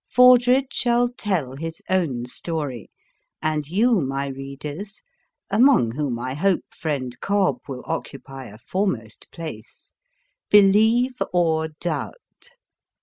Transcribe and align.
Fordred 0.09 0.73
shall 0.73 1.09
tell 1.09 1.55
his 1.57 1.79
own 1.87 2.25
story, 2.25 2.89
and 3.39 3.67
you, 3.67 3.99
my 4.01 4.25
readers 4.29 5.03
(among 5.51 5.91
whom 5.91 6.17
I 6.17 6.33
hope 6.33 6.63
friend 6.73 7.15
Cobb 7.19 7.57
will 7.67 7.83
occupy 7.85 8.45
a 8.47 8.57
foremost 8.57 9.29
place,) 9.31 9.93
believe 10.49 11.17
or 11.33 11.67
doubt! 11.79 12.15